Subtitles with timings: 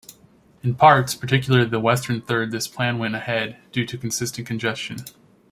[0.63, 5.05] In parts, particularly the western third this plan went ahead, due to consistent congestion.